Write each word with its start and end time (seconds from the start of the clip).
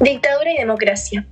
Dictadura 0.00 0.50
y 0.50 0.56
democracia. 0.56 1.26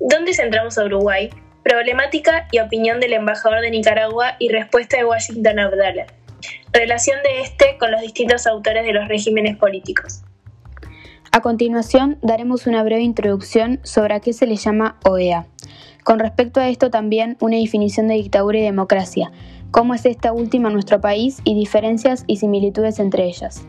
¿Dónde 0.00 0.34
centramos 0.34 0.78
a 0.78 0.84
Uruguay? 0.84 1.30
Problemática 1.62 2.48
y 2.50 2.58
opinión 2.58 3.00
del 3.00 3.12
embajador 3.12 3.60
de 3.60 3.70
Nicaragua 3.70 4.36
y 4.38 4.48
respuesta 4.48 4.96
de 4.96 5.04
Washington 5.04 5.58
Abdala. 5.58 6.06
Relación 6.72 7.18
de 7.22 7.42
este 7.42 7.76
con 7.78 7.92
los 7.92 8.00
distintos 8.00 8.46
autores 8.46 8.84
de 8.84 8.92
los 8.92 9.06
regímenes 9.08 9.56
políticos. 9.56 10.22
A 11.30 11.40
continuación, 11.42 12.18
daremos 12.22 12.66
una 12.66 12.82
breve 12.82 13.02
introducción 13.02 13.80
sobre 13.82 14.14
a 14.14 14.20
qué 14.20 14.32
se 14.32 14.46
le 14.46 14.56
llama 14.56 14.98
OEA. 15.04 15.46
Con 16.02 16.18
respecto 16.18 16.60
a 16.60 16.68
esto 16.68 16.90
también 16.90 17.36
una 17.40 17.56
definición 17.56 18.08
de 18.08 18.14
dictadura 18.14 18.58
y 18.58 18.62
democracia, 18.62 19.30
cómo 19.70 19.94
es 19.94 20.06
esta 20.06 20.32
última 20.32 20.68
en 20.68 20.74
nuestro 20.74 21.00
país 21.00 21.40
y 21.44 21.54
diferencias 21.54 22.24
y 22.26 22.38
similitudes 22.38 22.98
entre 22.98 23.26
ellas. 23.26 23.66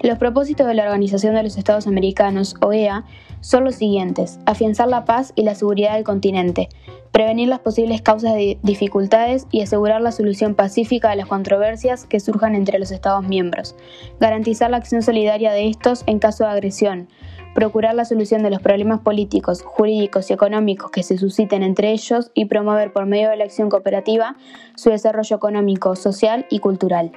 Los 0.00 0.18
propósitos 0.18 0.66
de 0.66 0.74
la 0.74 0.84
Organización 0.84 1.34
de 1.34 1.42
los 1.42 1.56
Estados 1.56 1.86
Americanos, 1.86 2.56
OEA, 2.60 3.04
son 3.40 3.64
los 3.64 3.74
siguientes, 3.76 4.38
afianzar 4.46 4.88
la 4.88 5.04
paz 5.04 5.32
y 5.36 5.42
la 5.42 5.54
seguridad 5.54 5.94
del 5.94 6.04
continente, 6.04 6.68
prevenir 7.12 7.48
las 7.48 7.60
posibles 7.60 8.02
causas 8.02 8.34
de 8.34 8.58
dificultades 8.62 9.46
y 9.50 9.60
asegurar 9.60 10.00
la 10.00 10.12
solución 10.12 10.54
pacífica 10.54 11.10
de 11.10 11.16
las 11.16 11.26
controversias 11.26 12.06
que 12.06 12.20
surjan 12.20 12.54
entre 12.54 12.78
los 12.78 12.90
Estados 12.90 13.26
miembros, 13.26 13.76
garantizar 14.18 14.70
la 14.70 14.78
acción 14.78 15.02
solidaria 15.02 15.52
de 15.52 15.68
estos 15.68 16.04
en 16.06 16.18
caso 16.18 16.44
de 16.44 16.50
agresión, 16.50 17.08
procurar 17.54 17.94
la 17.94 18.04
solución 18.04 18.42
de 18.42 18.50
los 18.50 18.60
problemas 18.60 19.00
políticos, 19.00 19.62
jurídicos 19.62 20.30
y 20.30 20.32
económicos 20.32 20.90
que 20.90 21.02
se 21.02 21.16
susciten 21.16 21.62
entre 21.62 21.92
ellos 21.92 22.30
y 22.34 22.46
promover 22.46 22.92
por 22.92 23.06
medio 23.06 23.30
de 23.30 23.36
la 23.36 23.44
acción 23.44 23.68
cooperativa 23.68 24.36
su 24.74 24.90
desarrollo 24.90 25.36
económico, 25.36 25.94
social 25.96 26.46
y 26.50 26.58
cultural. 26.58 27.12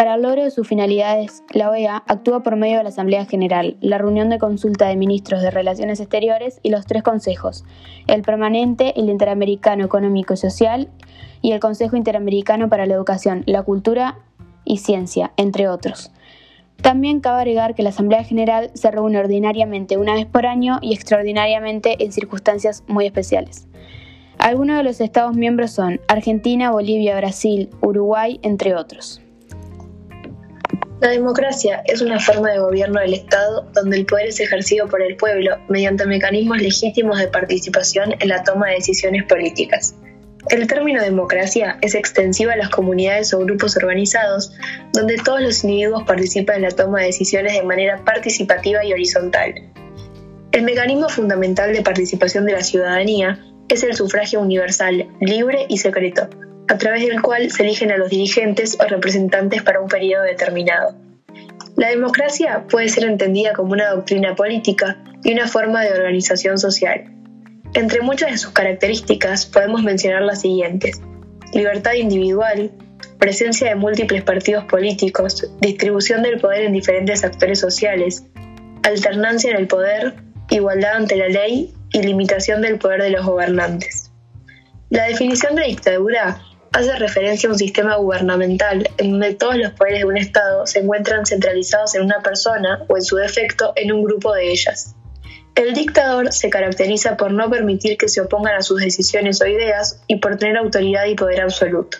Para 0.00 0.14
el 0.14 0.22
logro 0.22 0.42
de 0.42 0.50
sus 0.50 0.66
finalidades, 0.66 1.44
la 1.52 1.68
OEA 1.68 2.02
actúa 2.06 2.42
por 2.42 2.56
medio 2.56 2.78
de 2.78 2.84
la 2.84 2.88
Asamblea 2.88 3.26
General, 3.26 3.76
la 3.82 3.98
reunión 3.98 4.30
de 4.30 4.38
consulta 4.38 4.88
de 4.88 4.96
ministros 4.96 5.42
de 5.42 5.50
Relaciones 5.50 6.00
Exteriores 6.00 6.58
y 6.62 6.70
los 6.70 6.86
tres 6.86 7.02
consejos, 7.02 7.66
el 8.06 8.22
permanente, 8.22 8.98
el 8.98 9.10
interamericano 9.10 9.84
económico 9.84 10.32
y 10.32 10.38
social 10.38 10.88
y 11.42 11.52
el 11.52 11.60
Consejo 11.60 11.98
Interamericano 11.98 12.70
para 12.70 12.86
la 12.86 12.94
Educación, 12.94 13.42
la 13.44 13.62
Cultura 13.62 14.16
y 14.64 14.78
Ciencia, 14.78 15.32
entre 15.36 15.68
otros. 15.68 16.10
También 16.80 17.20
cabe 17.20 17.40
agregar 17.40 17.74
que 17.74 17.82
la 17.82 17.90
Asamblea 17.90 18.24
General 18.24 18.70
se 18.72 18.90
reúne 18.90 19.18
ordinariamente 19.18 19.98
una 19.98 20.14
vez 20.14 20.24
por 20.24 20.46
año 20.46 20.78
y 20.80 20.94
extraordinariamente 20.94 22.02
en 22.02 22.12
circunstancias 22.12 22.84
muy 22.86 23.04
especiales. 23.04 23.68
Algunos 24.38 24.78
de 24.78 24.82
los 24.82 25.02
Estados 25.02 25.36
miembros 25.36 25.72
son 25.72 26.00
Argentina, 26.08 26.70
Bolivia, 26.70 27.18
Brasil, 27.18 27.68
Uruguay, 27.82 28.40
entre 28.42 28.74
otros. 28.74 29.20
La 31.00 31.08
democracia 31.08 31.82
es 31.86 32.02
una 32.02 32.20
forma 32.20 32.50
de 32.50 32.58
gobierno 32.58 33.00
del 33.00 33.14
Estado 33.14 33.66
donde 33.72 33.96
el 33.96 34.04
poder 34.04 34.26
es 34.26 34.38
ejercido 34.38 34.86
por 34.86 35.00
el 35.00 35.16
pueblo 35.16 35.56
mediante 35.70 36.04
mecanismos 36.04 36.60
legítimos 36.60 37.18
de 37.18 37.28
participación 37.28 38.14
en 38.20 38.28
la 38.28 38.44
toma 38.44 38.68
de 38.68 38.74
decisiones 38.74 39.24
políticas. 39.24 39.94
El 40.50 40.66
término 40.66 41.02
democracia 41.02 41.78
es 41.80 41.94
extensivo 41.94 42.50
a 42.50 42.56
las 42.56 42.68
comunidades 42.68 43.32
o 43.32 43.38
grupos 43.38 43.78
organizados 43.78 44.52
donde 44.92 45.16
todos 45.16 45.40
los 45.40 45.64
individuos 45.64 46.02
participan 46.02 46.56
en 46.56 46.62
la 46.62 46.70
toma 46.70 47.00
de 47.00 47.06
decisiones 47.06 47.54
de 47.54 47.62
manera 47.62 48.04
participativa 48.04 48.84
y 48.84 48.92
horizontal. 48.92 49.54
El 50.52 50.64
mecanismo 50.64 51.08
fundamental 51.08 51.72
de 51.72 51.80
participación 51.80 52.44
de 52.44 52.52
la 52.52 52.62
ciudadanía 52.62 53.40
es 53.70 53.82
el 53.84 53.94
sufragio 53.94 54.40
universal, 54.40 55.08
libre 55.20 55.64
y 55.70 55.78
secreto, 55.78 56.28
a 56.70 56.78
través 56.78 57.04
del 57.04 57.20
cual 57.20 57.50
se 57.50 57.64
eligen 57.64 57.90
a 57.90 57.96
los 57.96 58.10
dirigentes 58.10 58.78
o 58.78 58.84
representantes 58.84 59.60
para 59.64 59.80
un 59.80 59.88
periodo 59.88 60.22
determinado. 60.22 60.94
La 61.76 61.88
democracia 61.88 62.64
puede 62.70 62.88
ser 62.88 63.04
entendida 63.04 63.54
como 63.54 63.72
una 63.72 63.90
doctrina 63.90 64.36
política 64.36 64.96
y 65.24 65.32
una 65.32 65.48
forma 65.48 65.82
de 65.82 65.90
organización 65.90 66.58
social. 66.58 67.12
Entre 67.74 68.00
muchas 68.02 68.30
de 68.30 68.38
sus 68.38 68.52
características 68.52 69.46
podemos 69.46 69.82
mencionar 69.82 70.22
las 70.22 70.42
siguientes. 70.42 71.00
Libertad 71.52 71.94
individual, 71.94 72.70
presencia 73.18 73.70
de 73.70 73.74
múltiples 73.74 74.22
partidos 74.22 74.64
políticos, 74.66 75.52
distribución 75.60 76.22
del 76.22 76.38
poder 76.38 76.62
en 76.62 76.72
diferentes 76.72 77.24
actores 77.24 77.58
sociales, 77.58 78.24
alternancia 78.84 79.50
en 79.50 79.56
el 79.56 79.66
poder, 79.66 80.14
igualdad 80.50 80.94
ante 80.94 81.16
la 81.16 81.28
ley 81.28 81.74
y 81.92 82.02
limitación 82.02 82.62
del 82.62 82.78
poder 82.78 83.02
de 83.02 83.10
los 83.10 83.26
gobernantes. 83.26 84.12
La 84.90 85.06
definición 85.06 85.56
de 85.56 85.64
dictadura 85.64 86.40
hace 86.72 86.94
referencia 86.96 87.48
a 87.48 87.52
un 87.52 87.58
sistema 87.58 87.96
gubernamental 87.96 88.88
en 88.98 89.12
donde 89.12 89.34
todos 89.34 89.56
los 89.56 89.72
poderes 89.72 90.00
de 90.00 90.04
un 90.04 90.16
Estado 90.16 90.66
se 90.66 90.80
encuentran 90.80 91.26
centralizados 91.26 91.94
en 91.94 92.02
una 92.02 92.20
persona 92.20 92.84
o 92.88 92.96
en 92.96 93.02
su 93.02 93.16
defecto 93.16 93.72
en 93.76 93.92
un 93.92 94.04
grupo 94.04 94.32
de 94.32 94.50
ellas. 94.50 94.94
El 95.56 95.74
dictador 95.74 96.32
se 96.32 96.48
caracteriza 96.48 97.16
por 97.16 97.32
no 97.32 97.50
permitir 97.50 97.98
que 97.98 98.08
se 98.08 98.20
opongan 98.20 98.54
a 98.54 98.62
sus 98.62 98.80
decisiones 98.80 99.42
o 99.42 99.46
ideas 99.46 100.00
y 100.06 100.16
por 100.16 100.36
tener 100.36 100.56
autoridad 100.56 101.06
y 101.06 101.16
poder 101.16 101.42
absoluto. 101.42 101.98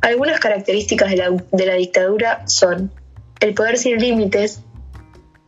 Algunas 0.00 0.40
características 0.40 1.10
de 1.10 1.16
la, 1.16 1.30
de 1.52 1.66
la 1.66 1.74
dictadura 1.74 2.42
son 2.48 2.90
el 3.40 3.54
poder 3.54 3.76
sin 3.76 3.98
límites, 3.98 4.62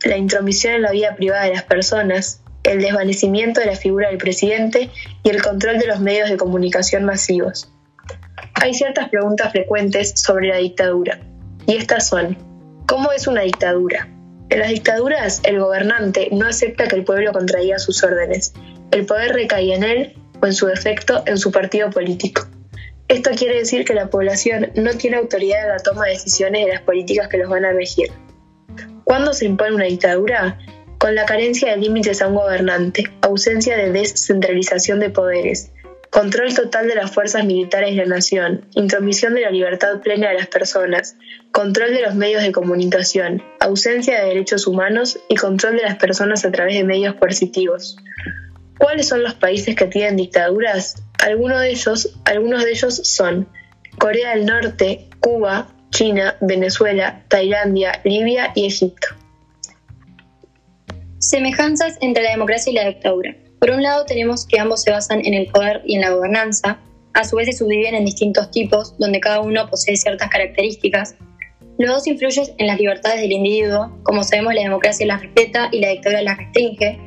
la 0.03 0.17
intromisión 0.17 0.75
en 0.75 0.83
la 0.83 0.91
vida 0.91 1.15
privada 1.15 1.45
de 1.45 1.53
las 1.53 1.63
personas, 1.63 2.41
el 2.63 2.81
desvanecimiento 2.81 3.59
de 3.59 3.67
la 3.67 3.75
figura 3.75 4.09
del 4.09 4.17
presidente 4.17 4.89
y 5.23 5.29
el 5.29 5.41
control 5.41 5.79
de 5.79 5.87
los 5.87 5.99
medios 5.99 6.29
de 6.29 6.37
comunicación 6.37 7.03
masivos. 7.03 7.70
Hay 8.61 8.75
ciertas 8.75 9.09
preguntas 9.09 9.51
frecuentes 9.51 10.13
sobre 10.15 10.49
la 10.49 10.57
dictadura, 10.57 11.19
y 11.65 11.77
estas 11.77 12.07
son, 12.07 12.37
¿cómo 12.87 13.11
es 13.11 13.25
una 13.25 13.41
dictadura? 13.41 14.07
En 14.51 14.59
las 14.59 14.69
dictaduras, 14.69 15.41
el 15.45 15.59
gobernante 15.59 16.29
no 16.31 16.45
acepta 16.45 16.87
que 16.87 16.97
el 16.97 17.03
pueblo 17.03 17.31
contraiga 17.31 17.79
sus 17.79 18.03
órdenes. 18.03 18.53
El 18.91 19.07
poder 19.07 19.33
recae 19.33 19.73
en 19.73 19.83
él 19.83 20.13
o, 20.43 20.45
en 20.45 20.53
su 20.53 20.67
defecto, 20.67 21.23
en 21.25 21.39
su 21.39 21.51
partido 21.51 21.89
político. 21.89 22.47
Esto 23.07 23.31
quiere 23.31 23.57
decir 23.57 23.83
que 23.83 23.95
la 23.95 24.11
población 24.11 24.69
no 24.75 24.91
tiene 24.91 25.17
autoridad 25.17 25.63
en 25.63 25.69
la 25.69 25.79
toma 25.79 26.05
de 26.05 26.11
decisiones 26.11 26.67
de 26.67 26.73
las 26.73 26.83
políticas 26.83 27.29
que 27.29 27.39
los 27.39 27.49
van 27.49 27.65
a 27.65 27.71
regir. 27.71 28.11
¿Cuándo 29.05 29.33
se 29.33 29.45
impone 29.45 29.73
una 29.73 29.85
dictadura? 29.85 30.59
Con 30.99 31.15
la 31.15 31.25
carencia 31.25 31.71
de 31.71 31.77
límites 31.77 32.21
a 32.21 32.27
un 32.27 32.35
gobernante, 32.35 33.05
ausencia 33.21 33.75
de 33.75 33.91
descentralización 33.91 34.99
de 34.99 35.09
poderes, 35.09 35.71
control 36.11 36.53
total 36.53 36.87
de 36.87 36.95
las 36.95 37.11
fuerzas 37.11 37.45
militares 37.45 37.95
de 37.95 38.05
la 38.05 38.15
nación, 38.15 38.65
intromisión 38.75 39.33
de 39.33 39.41
la 39.41 39.49
libertad 39.49 40.01
plena 40.01 40.29
de 40.29 40.35
las 40.35 40.47
personas, 40.47 41.15
control 41.51 41.93
de 41.93 42.01
los 42.01 42.15
medios 42.15 42.43
de 42.43 42.51
comunicación, 42.51 43.41
ausencia 43.61 44.19
de 44.19 44.27
derechos 44.27 44.67
humanos 44.67 45.17
y 45.29 45.35
control 45.35 45.77
de 45.77 45.83
las 45.83 45.95
personas 45.95 46.43
a 46.43 46.51
través 46.51 46.75
de 46.75 46.83
medios 46.83 47.15
coercitivos. 47.15 47.95
¿Cuáles 48.77 49.07
son 49.07 49.23
los 49.23 49.35
países 49.35 49.75
que 49.75 49.85
tienen 49.85 50.17
dictaduras? 50.17 51.01
Algunos 51.23 51.61
de 51.61 51.69
ellos, 51.69 52.13
algunos 52.25 52.65
de 52.65 52.71
ellos 52.71 52.95
son 53.03 53.47
Corea 53.97 54.35
del 54.35 54.45
Norte, 54.45 55.07
Cuba, 55.21 55.73
China, 55.91 56.35
Venezuela, 56.41 57.23
Tailandia, 57.29 58.01
Libia 58.03 58.51
y 58.53 58.65
Egipto. 58.65 59.07
Semejanzas 61.19 61.97
entre 62.01 62.23
la 62.23 62.31
democracia 62.31 62.71
y 62.71 62.75
la 62.75 62.87
dictadura. 62.87 63.33
Por 63.61 63.69
un 63.69 63.83
lado 63.83 64.05
tenemos 64.05 64.47
que 64.47 64.59
ambos 64.59 64.81
se 64.81 64.89
basan 64.89 65.23
en 65.23 65.35
el 65.35 65.45
poder 65.45 65.83
y 65.85 65.93
en 65.93 66.01
la 66.01 66.09
gobernanza, 66.09 66.79
a 67.13 67.23
su 67.23 67.35
vez 67.35 67.45
se 67.45 67.53
subdividen 67.53 67.93
en 67.93 68.05
distintos 68.05 68.49
tipos, 68.49 68.97
donde 68.97 69.19
cada 69.19 69.39
uno 69.39 69.69
posee 69.69 69.95
ciertas 69.97 70.31
características. 70.31 71.13
Los 71.77 71.91
dos 71.91 72.07
influyen 72.07 72.47
en 72.57 72.65
las 72.65 72.79
libertades 72.79 73.21
del 73.21 73.31
individuo, 73.31 73.95
como 74.01 74.23
sabemos 74.23 74.55
la 74.55 74.63
democracia 74.63 75.05
las 75.05 75.21
respeta 75.21 75.69
y 75.71 75.79
la 75.79 75.89
dictadura 75.89 76.23
las 76.23 76.39
restringe. 76.39 76.97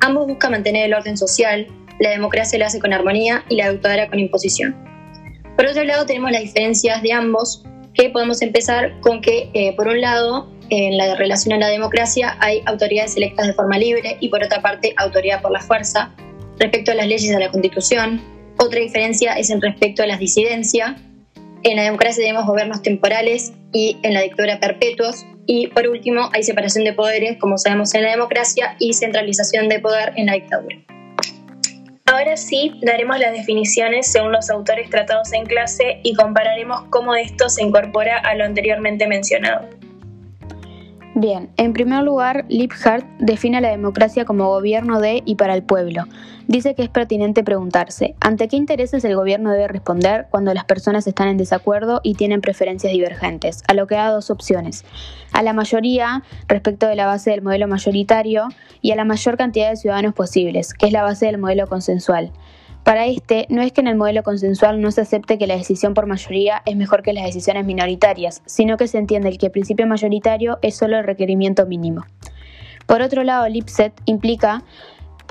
Ambos 0.00 0.26
buscan 0.26 0.50
mantener 0.50 0.86
el 0.86 0.94
orden 0.94 1.16
social, 1.16 1.68
la 2.00 2.10
democracia 2.10 2.58
lo 2.58 2.66
hace 2.66 2.80
con 2.80 2.92
armonía 2.92 3.44
y 3.48 3.54
la 3.54 3.70
dictadura 3.70 4.08
con 4.08 4.18
imposición. 4.18 4.74
Por 5.56 5.66
otro 5.66 5.84
lado 5.84 6.06
tenemos 6.06 6.32
las 6.32 6.42
diferencias 6.42 7.02
de 7.02 7.12
ambos, 7.12 7.62
que 7.94 8.10
podemos 8.10 8.42
empezar 8.42 8.98
con 9.00 9.20
que, 9.20 9.48
eh, 9.54 9.76
por 9.76 9.86
un 9.86 10.00
lado, 10.00 10.52
en 10.76 10.96
la 10.96 11.14
relación 11.14 11.54
a 11.54 11.58
la 11.58 11.68
democracia 11.68 12.36
hay 12.40 12.62
autoridades 12.66 13.16
electas 13.16 13.46
de 13.46 13.54
forma 13.54 13.78
libre 13.78 14.16
y 14.18 14.28
por 14.28 14.42
otra 14.42 14.60
parte 14.60 14.92
autoridad 14.96 15.40
por 15.40 15.52
la 15.52 15.60
fuerza. 15.60 16.12
Respecto 16.58 16.90
a 16.90 16.94
las 16.96 17.06
leyes 17.06 17.30
de 17.30 17.38
la 17.38 17.50
Constitución, 17.50 18.20
otra 18.58 18.80
diferencia 18.80 19.34
es 19.34 19.50
en 19.50 19.60
respecto 19.60 20.02
a 20.02 20.06
las 20.06 20.18
disidencias. 20.18 20.96
En 21.62 21.76
la 21.76 21.84
democracia 21.84 22.22
tenemos 22.22 22.44
gobiernos 22.44 22.82
temporales 22.82 23.52
y 23.72 23.98
en 24.02 24.14
la 24.14 24.22
dictadura 24.22 24.58
perpetuos. 24.58 25.24
Y 25.46 25.68
por 25.68 25.86
último, 25.86 26.28
hay 26.32 26.42
separación 26.42 26.84
de 26.84 26.92
poderes, 26.92 27.38
como 27.38 27.56
sabemos 27.56 27.94
en 27.94 28.02
la 28.02 28.10
democracia, 28.10 28.76
y 28.80 28.94
centralización 28.94 29.68
de 29.68 29.78
poder 29.78 30.12
en 30.16 30.26
la 30.26 30.34
dictadura. 30.34 30.76
Ahora 32.06 32.36
sí, 32.36 32.72
daremos 32.82 33.18
las 33.18 33.32
definiciones 33.32 34.10
según 34.10 34.32
los 34.32 34.50
autores 34.50 34.90
tratados 34.90 35.32
en 35.32 35.46
clase 35.46 36.00
y 36.02 36.14
compararemos 36.14 36.84
cómo 36.90 37.14
esto 37.14 37.48
se 37.48 37.62
incorpora 37.62 38.18
a 38.18 38.34
lo 38.34 38.44
anteriormente 38.44 39.06
mencionado. 39.06 39.68
Bien, 41.16 41.48
en 41.56 41.72
primer 41.72 42.02
lugar, 42.02 42.44
Liebhardt 42.48 43.06
define 43.20 43.60
la 43.60 43.70
democracia 43.70 44.24
como 44.24 44.48
gobierno 44.48 45.00
de 45.00 45.22
y 45.24 45.36
para 45.36 45.54
el 45.54 45.62
pueblo. 45.62 46.02
Dice 46.48 46.74
que 46.74 46.82
es 46.82 46.88
pertinente 46.88 47.44
preguntarse, 47.44 48.16
¿ante 48.20 48.48
qué 48.48 48.56
intereses 48.56 49.04
el 49.04 49.14
gobierno 49.14 49.52
debe 49.52 49.68
responder 49.68 50.26
cuando 50.28 50.52
las 50.52 50.64
personas 50.64 51.06
están 51.06 51.28
en 51.28 51.36
desacuerdo 51.36 52.00
y 52.02 52.14
tienen 52.14 52.40
preferencias 52.40 52.92
divergentes? 52.92 53.62
A 53.68 53.74
lo 53.74 53.86
que 53.86 53.94
da 53.94 54.10
dos 54.10 54.28
opciones. 54.30 54.84
A 55.32 55.44
la 55.44 55.52
mayoría 55.52 56.24
respecto 56.48 56.88
de 56.88 56.96
la 56.96 57.06
base 57.06 57.30
del 57.30 57.42
modelo 57.42 57.68
mayoritario 57.68 58.48
y 58.82 58.90
a 58.90 58.96
la 58.96 59.04
mayor 59.04 59.36
cantidad 59.36 59.70
de 59.70 59.76
ciudadanos 59.76 60.14
posibles, 60.14 60.74
que 60.74 60.86
es 60.86 60.92
la 60.92 61.04
base 61.04 61.26
del 61.26 61.38
modelo 61.38 61.68
consensual. 61.68 62.32
Para 62.84 63.06
este, 63.06 63.46
no 63.48 63.62
es 63.62 63.72
que 63.72 63.80
en 63.80 63.86
el 63.86 63.96
modelo 63.96 64.22
consensual 64.22 64.82
no 64.82 64.90
se 64.90 65.00
acepte 65.00 65.38
que 65.38 65.46
la 65.46 65.56
decisión 65.56 65.94
por 65.94 66.06
mayoría 66.06 66.62
es 66.66 66.76
mejor 66.76 67.02
que 67.02 67.14
las 67.14 67.24
decisiones 67.24 67.64
minoritarias, 67.64 68.42
sino 68.44 68.76
que 68.76 68.88
se 68.88 68.98
entiende 68.98 69.36
que 69.38 69.46
el 69.46 69.52
principio 69.52 69.86
mayoritario 69.86 70.58
es 70.60 70.76
solo 70.76 70.98
el 70.98 71.04
requerimiento 71.04 71.64
mínimo. 71.64 72.04
Por 72.86 73.00
otro 73.00 73.24
lado, 73.24 73.48
Lipset 73.48 73.94
implica 74.04 74.62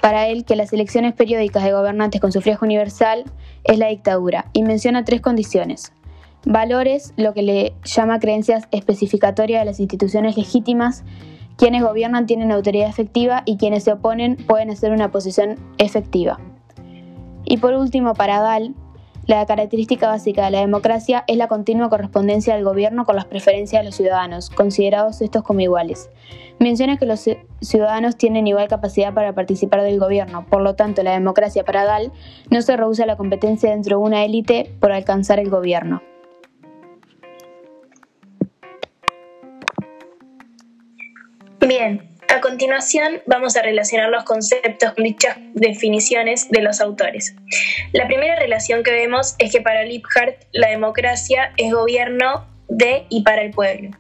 para 0.01 0.27
él 0.27 0.45
que 0.45 0.55
las 0.55 0.73
elecciones 0.73 1.13
periódicas 1.13 1.63
de 1.63 1.73
gobernantes 1.73 2.19
con 2.19 2.31
sufragio 2.31 2.65
universal 2.65 3.23
es 3.63 3.77
la 3.77 3.89
dictadura 3.89 4.47
y 4.53 4.63
menciona 4.63 5.05
tres 5.05 5.21
condiciones. 5.21 5.94
Valores, 6.45 7.13
lo 7.17 7.35
que 7.35 7.44
le 7.44 7.73
llama 7.85 8.19
creencias 8.19 8.67
especificatorias 8.71 9.61
de 9.61 9.65
las 9.65 9.79
instituciones 9.79 10.35
legítimas, 10.35 11.03
quienes 11.55 11.83
gobiernan 11.83 12.25
tienen 12.25 12.51
autoridad 12.51 12.89
efectiva 12.89 13.44
y 13.45 13.57
quienes 13.57 13.83
se 13.83 13.91
oponen 13.91 14.38
pueden 14.38 14.71
hacer 14.71 14.91
una 14.91 15.11
posición 15.11 15.59
efectiva. 15.77 16.39
Y 17.53 17.57
por 17.57 17.75
último, 17.75 18.15
para 18.15 18.41
Gall, 18.41 18.73
la 19.27 19.45
característica 19.45 20.07
básica 20.07 20.45
de 20.45 20.50
la 20.50 20.61
democracia 20.61 21.23
es 21.27 21.38
la 21.38 21.47
continua 21.47 21.88
correspondencia 21.88 22.55
del 22.55 22.63
gobierno 22.63 23.05
con 23.05 23.15
las 23.15 23.25
preferencias 23.25 23.83
de 23.83 23.85
los 23.85 23.95
ciudadanos, 23.95 24.50
considerados 24.50 25.21
estos 25.21 25.44
como 25.44 25.59
iguales. 25.59 26.09
Menciona 26.57 26.97
que 26.97 27.05
los 27.05 27.29
ciudadanos 27.61 28.17
tienen 28.17 28.47
igual 28.47 28.67
capacidad 28.69 29.13
para 29.13 29.35
participar 29.35 29.83
del 29.83 30.00
gobierno, 30.00 30.47
por 30.47 30.63
lo 30.63 30.73
tanto 30.73 31.03
la 31.03 31.11
democracia 31.11 31.63
para 31.63 31.85
Gall 31.85 32.11
no 32.50 32.59
se 32.63 32.75
reduce 32.75 33.03
a 33.03 33.05
la 33.05 33.17
competencia 33.17 33.69
dentro 33.69 34.00
de 34.00 34.03
una 34.03 34.25
élite 34.25 34.75
por 34.79 34.91
alcanzar 34.91 35.38
el 35.38 35.51
gobierno. 35.51 36.01
Bien, 41.59 42.12
a 42.33 42.41
continuación, 42.41 43.21
vamos 43.27 43.56
a 43.56 43.62
relacionar 43.62 44.09
los 44.09 44.24
conceptos 44.24 44.94
con 44.94 45.03
dichas 45.03 45.38
definiciones 45.53 46.50
de 46.50 46.62
los 46.62 46.81
autores. 46.81 47.35
La 47.91 48.07
primera 48.07 48.35
relación 48.35 48.81
que 48.81 48.91
vemos 48.91 49.35
es 49.38 49.51
que 49.51 49.62
para 49.62 49.83
Liebhardt 49.83 50.44
la 50.51 50.69
democracia 50.69 51.53
es 51.57 51.71
gobierno 51.71 52.47
de 52.69 53.06
y 53.09 53.21
para 53.21 53.44
el 53.44 53.51
pueblo, 53.51 53.91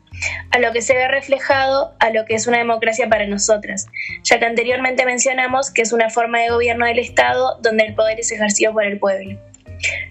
a 0.49 0.57
lo 0.57 0.71
que 0.71 0.81
se 0.81 0.95
ve 0.95 1.07
reflejado 1.07 1.93
a 1.99 2.09
lo 2.09 2.25
que 2.25 2.33
es 2.33 2.47
una 2.47 2.57
democracia 2.57 3.07
para 3.07 3.27
nosotras, 3.27 3.87
ya 4.23 4.39
que 4.39 4.45
anteriormente 4.45 5.05
mencionamos 5.05 5.69
que 5.71 5.83
es 5.83 5.93
una 5.93 6.09
forma 6.09 6.39
de 6.39 6.49
gobierno 6.49 6.87
del 6.87 6.97
Estado 6.97 7.59
donde 7.61 7.85
el 7.85 7.93
poder 7.93 8.19
es 8.19 8.31
ejercido 8.31 8.73
por 8.73 8.83
el 8.83 8.97
pueblo. 8.97 9.37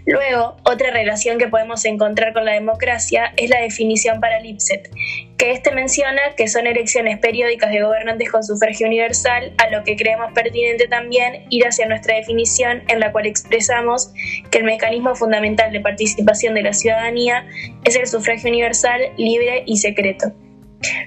Luego, 0.07 0.57
otra 0.65 0.91
relación 0.91 1.39
que 1.39 1.49
podemos 1.49 1.85
encontrar 1.85 2.33
con 2.33 2.45
la 2.45 2.53
democracia 2.53 3.33
es 3.37 3.49
la 3.51 3.61
definición 3.61 4.21
para 4.21 4.41
Lipset, 4.41 4.91
que 5.39 5.53
éste 5.53 5.73
menciona 5.73 6.21
que 6.37 6.49
son 6.49 6.67
elecciones 6.67 7.19
periódicas 7.19 7.71
de 7.71 7.83
gobernantes 7.83 8.31
con 8.31 8.43
sufragio 8.43 8.87
universal, 8.87 9.55
a 9.59 9.71
lo 9.71 9.85
que 9.85 9.97
creemos 9.97 10.33
pertinente 10.33 10.89
también 10.89 11.47
ir 11.51 11.67
hacia 11.67 11.87
nuestra 11.87 12.17
definición 12.17 12.83
en 12.89 13.01
la 13.01 13.13
cual 13.13 13.27
expresamos 13.27 14.13
que 14.51 14.59
el 14.59 14.65
mecanismo 14.65 15.15
fundamental 15.15 15.73
de 15.73 15.81
participación 15.81 16.55
de 16.55 16.63
la 16.63 16.73
ciudadanía 16.73 17.47
es 17.85 17.97
el 17.97 18.07
sufragio 18.07 18.51
universal, 18.51 19.01
libre 19.17 19.63
y 19.67 19.77
secreto. 19.79 20.33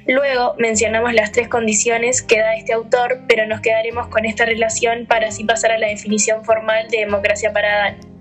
Luego 0.08 0.56
mencionamos 0.58 1.14
las 1.14 1.34
tres 1.34 1.50
condiciones 1.50 2.22
que 2.22 2.40
da 2.40 2.56
este 2.56 2.72
autor, 2.72 3.20
pero 3.28 3.46
nos 3.46 3.60
quedaremos 3.60 4.08
con 4.08 4.26
esta 4.26 4.46
relación 4.46 5.06
para 5.06 5.28
así 5.28 5.44
pasar 5.44 5.72
a 5.74 5.78
la 5.78 5.88
definición 5.88 6.46
formal 6.46 6.90
de 6.90 7.00
democracia 7.00 7.52
para 7.52 7.78
Dan 7.78 8.15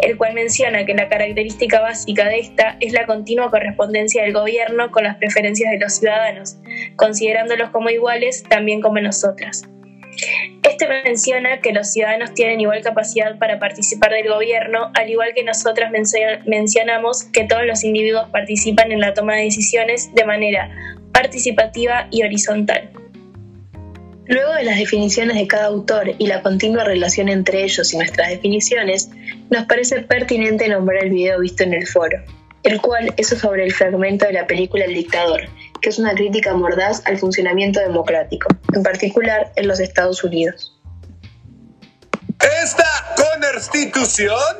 el 0.00 0.16
cual 0.16 0.34
menciona 0.34 0.84
que 0.84 0.94
la 0.94 1.08
característica 1.08 1.80
básica 1.80 2.28
de 2.28 2.40
esta 2.40 2.76
es 2.80 2.92
la 2.92 3.06
continua 3.06 3.50
correspondencia 3.50 4.22
del 4.22 4.32
gobierno 4.32 4.90
con 4.90 5.04
las 5.04 5.16
preferencias 5.16 5.70
de 5.70 5.78
los 5.78 5.94
ciudadanos, 5.94 6.58
considerándolos 6.96 7.70
como 7.70 7.90
iguales 7.90 8.42
también 8.48 8.80
como 8.80 9.00
nosotras. 9.00 9.68
Este 10.62 10.88
menciona 10.88 11.60
que 11.60 11.72
los 11.72 11.92
ciudadanos 11.92 12.34
tienen 12.34 12.60
igual 12.60 12.82
capacidad 12.82 13.38
para 13.38 13.58
participar 13.58 14.12
del 14.12 14.28
gobierno, 14.28 14.90
al 14.94 15.10
igual 15.10 15.32
que 15.34 15.44
nosotras 15.44 15.92
mencionamos 16.46 17.24
que 17.24 17.44
todos 17.44 17.64
los 17.64 17.84
individuos 17.84 18.28
participan 18.30 18.92
en 18.92 19.00
la 19.00 19.14
toma 19.14 19.36
de 19.36 19.44
decisiones 19.44 20.12
de 20.14 20.24
manera 20.24 20.70
participativa 21.12 22.08
y 22.10 22.22
horizontal. 22.22 22.90
Luego 24.28 24.52
de 24.52 24.64
las 24.64 24.76
definiciones 24.76 25.36
de 25.36 25.46
cada 25.46 25.68
autor 25.68 26.14
y 26.18 26.26
la 26.26 26.42
continua 26.42 26.84
relación 26.84 27.30
entre 27.30 27.64
ellos 27.64 27.94
y 27.94 27.96
nuestras 27.96 28.28
definiciones, 28.28 29.08
nos 29.48 29.64
parece 29.64 30.02
pertinente 30.02 30.68
nombrar 30.68 31.04
el 31.04 31.10
video 31.10 31.40
visto 31.40 31.62
en 31.62 31.72
el 31.72 31.86
foro, 31.86 32.22
el 32.62 32.78
cual 32.82 33.14
es 33.16 33.28
sobre 33.28 33.64
el 33.64 33.72
fragmento 33.72 34.26
de 34.26 34.34
la 34.34 34.46
película 34.46 34.84
El 34.84 34.92
dictador, 34.92 35.48
que 35.80 35.88
es 35.88 35.98
una 35.98 36.12
crítica 36.12 36.52
mordaz 36.52 37.00
al 37.06 37.16
funcionamiento 37.16 37.80
democrático, 37.80 38.48
en 38.74 38.82
particular 38.82 39.50
en 39.56 39.66
los 39.66 39.80
Estados 39.80 40.22
Unidos. 40.22 40.78
Esta 42.62 42.84
constitución 43.16 44.56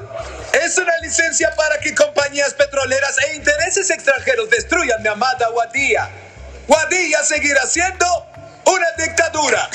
es 0.64 0.79
una 0.79 0.97
licencia 1.03 1.50
para 1.56 1.79
que 1.81 1.94
compañías 1.94 2.55
petroleras 2.55 3.17
e 3.29 3.37
intereses 3.37 3.91
extranjeros 3.91 4.49
destruyan 4.49 5.03
mi 5.03 5.09
amada 5.09 5.50
Guadilla. 5.50 6.09
Guadilla 6.67 7.23
seguirá 7.23 7.67
siendo 7.67 8.28
una 8.69 8.87
dictadura. 9.05 9.69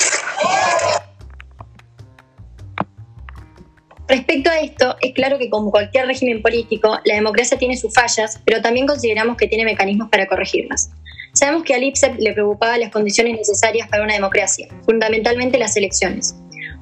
Respecto 4.06 4.50
a 4.50 4.60
esto, 4.60 4.96
es 5.00 5.14
claro 5.14 5.38
que 5.38 5.48
como 5.48 5.70
cualquier 5.70 6.06
régimen 6.06 6.42
político, 6.42 6.98
la 7.04 7.14
democracia 7.14 7.58
tiene 7.58 7.76
sus 7.76 7.92
fallas, 7.94 8.40
pero 8.44 8.60
también 8.60 8.86
consideramos 8.86 9.36
que 9.36 9.48
tiene 9.48 9.64
mecanismos 9.64 10.10
para 10.10 10.26
corregirlas. 10.26 10.90
Sabemos 11.32 11.64
que 11.64 11.74
a 11.74 11.78
Lipset 11.78 12.14
le 12.18 12.32
preocupaban 12.32 12.80
las 12.80 12.90
condiciones 12.90 13.36
necesarias 13.36 13.88
para 13.88 14.04
una 14.04 14.14
democracia, 14.14 14.68
fundamentalmente 14.84 15.58
las 15.58 15.76
elecciones. 15.76 16.36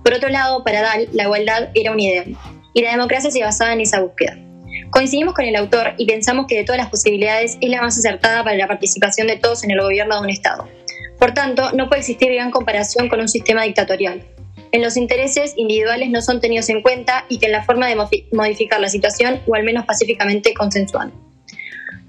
Por 0.04 0.14
otro 0.14 0.28
lado, 0.28 0.64
para 0.64 0.82
Dahl, 0.82 1.08
la 1.12 1.22
igualdad 1.22 1.70
era 1.74 1.92
un 1.92 2.00
ideal, 2.00 2.36
y 2.74 2.82
la 2.82 2.90
democracia 2.90 3.30
se 3.30 3.42
basaba 3.42 3.72
en 3.72 3.80
esa 3.80 4.00
búsqueda. 4.00 4.36
Coincidimos 4.90 5.34
con 5.34 5.46
el 5.46 5.56
autor 5.56 5.94
y 5.96 6.06
pensamos 6.06 6.46
que 6.46 6.56
de 6.56 6.64
todas 6.64 6.78
las 6.78 6.90
posibilidades 6.90 7.56
es 7.60 7.70
la 7.70 7.80
más 7.80 7.96
acertada 7.96 8.44
para 8.44 8.56
la 8.56 8.66
participación 8.66 9.26
de 9.26 9.36
todos 9.36 9.64
en 9.64 9.70
el 9.70 9.80
gobierno 9.80 10.16
de 10.16 10.20
un 10.20 10.30
Estado. 10.30 10.68
Por 11.22 11.34
tanto, 11.34 11.70
no 11.70 11.86
puede 11.86 12.00
existir 12.00 12.32
gran 12.32 12.50
comparación 12.50 13.08
con 13.08 13.20
un 13.20 13.28
sistema 13.28 13.62
dictatorial. 13.62 14.26
En 14.72 14.82
los 14.82 14.96
intereses 14.96 15.54
individuales 15.56 16.10
no 16.10 16.20
son 16.20 16.40
tenidos 16.40 16.68
en 16.68 16.82
cuenta 16.82 17.26
y 17.28 17.38
que 17.38 17.46
en 17.46 17.52
la 17.52 17.62
forma 17.62 17.86
de 17.86 17.94
modificar 18.32 18.80
la 18.80 18.88
situación 18.88 19.40
o 19.46 19.54
al 19.54 19.62
menos 19.62 19.86
pacíficamente 19.86 20.52
consensual. 20.52 21.12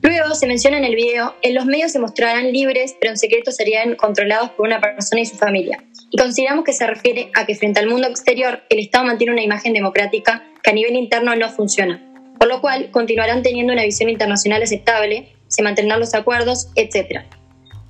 Luego 0.02 0.34
se 0.34 0.48
menciona 0.48 0.80
en 0.80 0.84
el 0.84 0.96
video, 0.96 1.36
en 1.44 1.54
los 1.54 1.68
medios 1.68 1.92
se 1.92 2.00
mostrarán 2.00 2.52
libres, 2.52 2.96
pero 3.00 3.12
en 3.12 3.20
secreto 3.20 3.52
serían 3.52 3.94
controlados 3.98 4.50
por 4.50 4.66
una 4.66 4.82
persona 4.82 5.22
y 5.22 5.28
su 5.28 5.36
familia. 5.36 5.84
Y 6.10 6.18
consideramos 6.18 6.66
que 6.66 6.74
se 6.74 6.88
refiere 6.88 7.30
a 7.36 7.46
que 7.46 7.54
frente 7.54 7.82
al 7.82 7.90
mundo 7.90 8.08
exterior 8.08 8.64
el 8.72 8.80
Estado 8.80 9.06
mantiene 9.06 9.34
una 9.34 9.44
imagen 9.44 9.74
democrática 9.74 10.44
que 10.64 10.72
a 10.72 10.74
nivel 10.74 10.96
interno 10.96 11.36
no 11.36 11.52
funciona, 11.52 12.04
por 12.40 12.48
lo 12.48 12.62
cual 12.62 12.90
continuarán 12.90 13.44
teniendo 13.44 13.74
una 13.74 13.84
visión 13.84 14.10
internacional 14.10 14.64
aceptable, 14.64 15.36
se 15.50 15.62
mantendrán 15.62 16.00
los 16.00 16.16
acuerdos, 16.16 16.72
etc. 16.74 17.26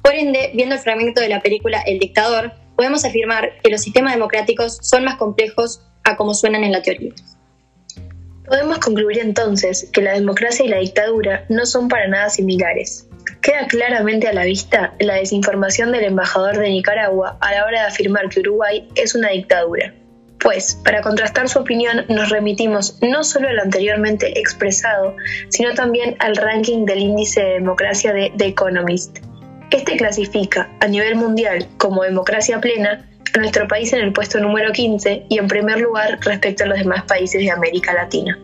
Por 0.03 0.13
ende, 0.15 0.51
viendo 0.53 0.75
el 0.75 0.81
fragmento 0.81 1.21
de 1.21 1.29
la 1.29 1.41
película 1.41 1.81
El 1.81 1.97
dictador, 1.97 2.51
podemos 2.75 3.05
afirmar 3.05 3.53
que 3.63 3.71
los 3.71 3.81
sistemas 3.81 4.13
democráticos 4.13 4.77
son 4.81 5.05
más 5.05 5.15
complejos 5.15 5.81
a 6.03 6.17
como 6.17 6.33
suenan 6.33 6.63
en 6.63 6.73
la 6.73 6.81
teoría. 6.81 7.13
Podemos 8.45 8.79
concluir 8.79 9.19
entonces 9.19 9.89
que 9.93 10.01
la 10.01 10.13
democracia 10.13 10.65
y 10.65 10.69
la 10.69 10.79
dictadura 10.79 11.45
no 11.47 11.65
son 11.65 11.87
para 11.87 12.07
nada 12.07 12.29
similares. 12.29 13.07
Queda 13.41 13.67
claramente 13.67 14.27
a 14.27 14.33
la 14.33 14.43
vista 14.43 14.93
la 14.99 15.15
desinformación 15.15 15.93
del 15.93 16.03
embajador 16.03 16.57
de 16.57 16.69
Nicaragua 16.69 17.37
a 17.39 17.53
la 17.53 17.65
hora 17.65 17.81
de 17.81 17.87
afirmar 17.87 18.27
que 18.27 18.41
Uruguay 18.41 18.87
es 18.95 19.15
una 19.15 19.29
dictadura. 19.29 19.93
Pues, 20.41 20.77
para 20.83 21.01
contrastar 21.01 21.47
su 21.47 21.59
opinión, 21.59 22.05
nos 22.09 22.29
remitimos 22.29 22.97
no 23.01 23.23
solo 23.23 23.47
al 23.47 23.59
anteriormente 23.59 24.37
expresado, 24.37 25.15
sino 25.47 25.73
también 25.73 26.17
al 26.19 26.35
ranking 26.35 26.85
del 26.85 26.99
índice 26.99 27.41
de 27.41 27.53
democracia 27.53 28.11
de 28.11 28.33
The 28.37 28.47
Economist, 28.47 29.19
este 29.73 29.97
clasifica 29.97 30.69
a 30.79 30.87
nivel 30.87 31.15
mundial 31.15 31.67
como 31.77 32.03
democracia 32.03 32.61
plena 32.61 33.05
a 33.33 33.39
nuestro 33.39 33.67
país 33.67 33.91
en 33.93 34.01
el 34.01 34.13
puesto 34.13 34.39
número 34.39 34.71
15 34.71 35.25
y 35.29 35.39
en 35.39 35.47
primer 35.47 35.79
lugar 35.79 36.19
respecto 36.21 36.63
a 36.63 36.67
los 36.67 36.77
demás 36.77 37.03
países 37.03 37.41
de 37.41 37.49
América 37.49 37.93
Latina. 37.93 38.37